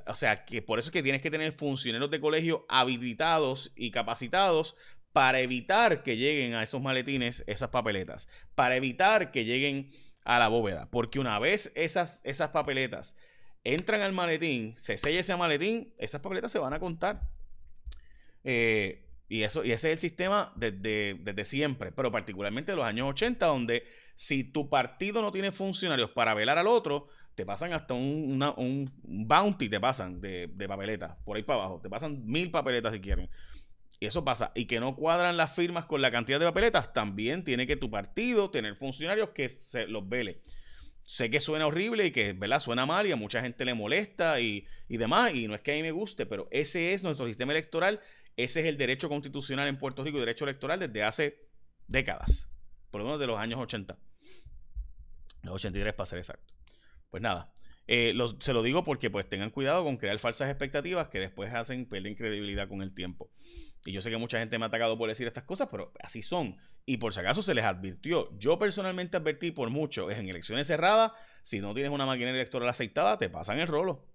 o 0.07 0.15
sea, 0.15 0.45
que 0.45 0.61
por 0.61 0.79
eso 0.79 0.89
es 0.89 0.93
que 0.93 1.03
tienes 1.03 1.23
que 1.23 1.31
tener 1.31 1.53
funcionarios 1.53 2.11
de 2.11 2.21
colegio 2.21 2.67
habilitados 2.69 3.73
y 3.77 3.91
capacitados 3.91 4.77
para 5.13 5.41
evitar 5.41 6.03
que 6.03 6.17
lleguen 6.17 6.55
a 6.55 6.63
esos 6.63 6.83
maletines 6.83 7.45
esas 7.47 7.71
papeletas, 7.71 8.29
para 8.55 8.77
evitar 8.77 9.33
que 9.33 9.45
lleguen 9.45 9.91
a 10.25 10.39
la 10.39 10.49
bóveda, 10.49 10.89
porque 10.91 11.19
una 11.19 11.39
vez 11.39 11.73
esas, 11.75 12.21
esas 12.25 12.51
papeletas 12.51 13.17
entran 13.65 14.03
al 14.03 14.13
maletín, 14.13 14.77
se 14.77 14.99
sella 14.99 15.21
ese 15.21 15.35
maletín, 15.37 15.93
esas 15.99 16.21
papeletas 16.21 16.53
se 16.53 16.59
van 16.59 16.75
a 16.75 16.79
contar. 16.79 17.23
Eh, 18.45 19.07
y, 19.29 19.43
eso, 19.43 19.65
y 19.65 19.73
ese 19.73 19.89
es 19.89 19.93
el 19.93 19.99
sistema 19.99 20.53
desde, 20.57 21.15
desde 21.21 21.45
siempre, 21.45 21.93
pero 21.93 22.11
particularmente 22.11 22.73
de 22.73 22.77
los 22.77 22.87
años 22.87 23.09
80, 23.11 23.47
donde 23.47 23.85
si 24.17 24.45
tu 24.45 24.69
partido 24.69 25.23
no 25.23 25.33
tiene 25.33 25.53
funcionarios 25.53 26.11
para 26.11 26.35
velar 26.35 26.59
al 26.59 26.67
otro, 26.67 27.09
te 27.35 27.47
pasan 27.47 27.73
hasta 27.73 27.95
un, 27.95 28.43
un 28.57 28.93
bounty, 29.03 29.69
te 29.69 29.81
pasan 29.81 30.21
de, 30.21 30.49
de 30.49 30.69
papeletas, 30.69 31.17
por 31.25 31.37
ahí 31.37 31.43
para 31.43 31.61
abajo, 31.61 31.81
te 31.81 31.89
pasan 31.89 32.27
mil 32.27 32.51
papeletas 32.51 32.93
si 32.93 33.01
quieren. 33.01 33.31
Y 33.99 34.07
eso 34.07 34.25
pasa. 34.25 34.51
Y 34.55 34.65
que 34.65 34.81
no 34.81 34.97
cuadran 34.97 35.37
las 35.37 35.55
firmas 35.55 35.85
con 35.85 36.01
la 36.01 36.11
cantidad 36.11 36.41
de 36.41 36.47
papeletas, 36.47 36.93
también 36.93 37.45
tiene 37.45 37.67
que 37.67 37.77
tu 37.77 37.91
partido 37.91 38.51
tener 38.51 38.75
funcionarios 38.75 39.31
que 39.31 39.49
se 39.49 39.87
los 39.87 40.09
vele 40.09 40.43
sé 41.11 41.29
que 41.29 41.41
suena 41.41 41.67
horrible 41.67 42.07
y 42.07 42.11
que, 42.13 42.35
¿verdad? 42.35 42.61
Suena 42.61 42.87
mal 42.87 43.05
y 43.05 43.11
a 43.11 43.17
mucha 43.17 43.43
gente 43.43 43.65
le 43.65 43.75
molesta 43.75 44.41
y, 44.41 44.65
demás, 44.89 45.35
y 45.35 45.49
no 45.49 45.57
es 45.57 45.61
que 45.61 45.73
a 45.73 45.75
mí 45.75 45.83
me 45.83 45.91
guste, 45.91 46.25
pero 46.25 46.47
ese 46.53 46.93
es 46.93 47.03
nuestro 47.03 47.27
sistema 47.27 47.51
electoral, 47.51 47.99
ese 48.45 48.61
es 48.61 48.67
el 48.67 48.77
derecho 48.77 49.09
constitucional 49.09 49.69
en 49.69 49.79
Puerto 49.79 50.05
Rico 50.05 50.19
y 50.19 50.21
derecho 50.21 50.45
electoral 50.45 50.79
desde 50.79 51.03
hace 51.03 51.49
décadas, 51.87 52.49
por 52.91 53.01
lo 53.01 53.07
menos 53.07 53.21
de 53.21 53.27
los 53.27 53.39
años 53.39 53.61
80, 53.61 53.99
los 55.43 55.55
83 55.55 55.95
para 55.95 56.07
ser 56.07 56.19
exacto. 56.19 56.55
Pues 57.11 57.23
nada, 57.23 57.53
Eh, 57.93 58.15
se 58.39 58.53
lo 58.53 58.63
digo 58.63 58.85
porque 58.85 59.11
pues 59.11 59.29
tengan 59.29 59.51
cuidado 59.51 59.83
con 59.83 59.97
crear 59.97 60.17
falsas 60.21 60.49
expectativas 60.49 61.09
que 61.09 61.19
después 61.19 61.53
hacen 61.53 61.87
perder 61.87 62.15
credibilidad 62.17 62.69
con 62.69 62.83
el 62.83 62.95
tiempo. 62.95 63.33
Y 63.85 63.91
yo 63.91 64.01
sé 64.01 64.11
que 64.11 64.17
mucha 64.17 64.39
gente 64.39 64.59
me 64.59 64.65
ha 64.67 64.69
atacado 64.69 64.97
por 64.97 65.09
decir 65.09 65.27
estas 65.27 65.43
cosas, 65.43 65.67
pero 65.69 65.93
así 66.01 66.23
son. 66.23 66.57
Y 66.87 66.99
por 66.99 67.13
si 67.15 67.19
acaso 67.19 67.43
se 67.43 67.53
les 67.53 67.65
advirtió. 67.65 68.31
Yo 68.39 68.61
personalmente 68.61 69.17
advertí 69.17 69.51
por 69.51 69.71
mucho, 69.71 70.09
es 70.09 70.19
en 70.19 70.29
elecciones 70.29 70.69
cerradas, 70.69 71.13
si 71.43 71.59
no 71.61 71.75
tienes 71.75 71.91
una 71.91 72.07
máquina 72.07 72.31
electoral 72.31 72.69
aceitada, 72.69 73.19
te 73.19 73.29
pasan 73.29 73.59
el 73.59 73.67
rolo. 73.67 74.07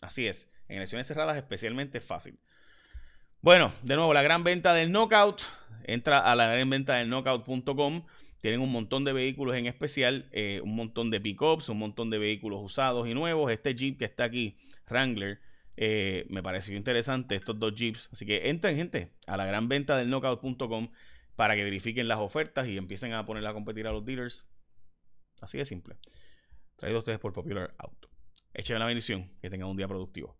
Así 0.00 0.26
es. 0.26 0.50
En 0.66 0.78
elecciones 0.78 1.06
cerradas 1.06 1.36
especialmente 1.36 1.98
es 1.98 2.04
fácil. 2.04 2.40
Bueno, 3.42 3.72
de 3.82 3.96
nuevo, 3.96 4.12
la 4.12 4.20
gran 4.20 4.44
venta 4.44 4.74
del 4.74 4.92
Knockout. 4.92 5.40
Entra 5.84 6.18
a 6.18 6.34
la 6.34 6.46
gran 6.46 6.68
venta 6.68 6.96
del 6.96 7.08
knockout.com. 7.08 8.04
Tienen 8.42 8.60
un 8.60 8.70
montón 8.70 9.02
de 9.04 9.14
vehículos 9.14 9.56
en 9.56 9.64
especial, 9.64 10.28
eh, 10.32 10.60
un 10.62 10.76
montón 10.76 11.10
de 11.10 11.22
pickups, 11.22 11.70
un 11.70 11.78
montón 11.78 12.10
de 12.10 12.18
vehículos 12.18 12.60
usados 12.62 13.08
y 13.08 13.14
nuevos. 13.14 13.50
Este 13.50 13.74
Jeep 13.74 13.98
que 13.98 14.04
está 14.04 14.24
aquí, 14.24 14.58
Wrangler, 14.90 15.40
eh, 15.78 16.26
me 16.28 16.42
pareció 16.42 16.76
interesante, 16.76 17.34
estos 17.34 17.58
dos 17.58 17.74
Jeeps. 17.74 18.10
Así 18.12 18.26
que 18.26 18.50
entren, 18.50 18.76
gente, 18.76 19.14
a 19.26 19.38
la 19.38 19.46
gran 19.46 19.68
venta 19.68 19.96
del 19.96 20.10
knockout.com 20.10 20.90
para 21.34 21.56
que 21.56 21.64
verifiquen 21.64 22.08
las 22.08 22.18
ofertas 22.18 22.68
y 22.68 22.76
empiecen 22.76 23.14
a 23.14 23.24
ponerla 23.24 23.50
a 23.50 23.54
competir 23.54 23.86
a 23.86 23.92
los 23.92 24.04
dealers. 24.04 24.46
Así 25.40 25.56
de 25.56 25.64
simple. 25.64 25.96
Traído 26.76 26.98
a 26.98 27.00
ustedes 27.00 27.18
por 27.18 27.32
Popular 27.32 27.74
Auto. 27.78 28.10
Echen 28.52 28.78
la 28.78 28.84
bendición, 28.84 29.30
que 29.40 29.48
tengan 29.48 29.70
un 29.70 29.78
día 29.78 29.88
productivo. 29.88 30.39